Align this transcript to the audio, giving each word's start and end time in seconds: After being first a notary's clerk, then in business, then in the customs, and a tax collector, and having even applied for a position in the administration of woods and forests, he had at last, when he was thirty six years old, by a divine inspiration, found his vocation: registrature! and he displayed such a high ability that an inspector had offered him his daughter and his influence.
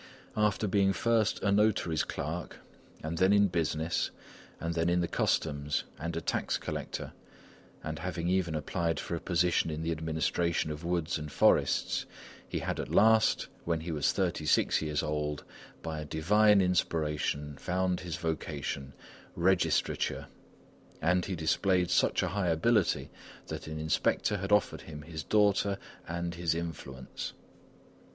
After 0.35 0.67
being 0.67 0.93
first 0.93 1.43
a 1.43 1.51
notary's 1.51 2.03
clerk, 2.03 2.57
then 3.03 3.31
in 3.31 3.49
business, 3.49 4.09
then 4.59 4.89
in 4.89 4.99
the 4.99 5.07
customs, 5.07 5.83
and 5.99 6.15
a 6.17 6.21
tax 6.21 6.57
collector, 6.57 7.13
and 7.83 7.99
having 7.99 8.27
even 8.27 8.55
applied 8.55 8.99
for 8.99 9.13
a 9.13 9.19
position 9.19 9.69
in 9.69 9.83
the 9.83 9.91
administration 9.91 10.71
of 10.71 10.83
woods 10.83 11.19
and 11.19 11.31
forests, 11.31 12.07
he 12.49 12.57
had 12.57 12.79
at 12.79 12.89
last, 12.89 13.47
when 13.63 13.81
he 13.81 13.91
was 13.91 14.11
thirty 14.11 14.43
six 14.43 14.81
years 14.81 15.03
old, 15.03 15.43
by 15.83 15.99
a 15.99 16.05
divine 16.05 16.61
inspiration, 16.61 17.55
found 17.59 17.99
his 17.99 18.15
vocation: 18.15 18.93
registrature! 19.35 20.25
and 20.99 21.25
he 21.25 21.35
displayed 21.35 21.91
such 21.91 22.23
a 22.23 22.29
high 22.29 22.47
ability 22.47 23.11
that 23.49 23.67
an 23.67 23.77
inspector 23.79 24.37
had 24.37 24.51
offered 24.51 24.81
him 24.81 25.03
his 25.03 25.23
daughter 25.23 25.77
and 26.07 26.33
his 26.33 26.55
influence. 26.55 27.33